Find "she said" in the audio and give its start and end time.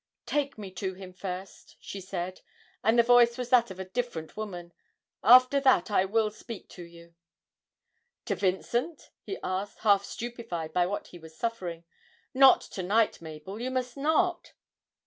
1.79-2.41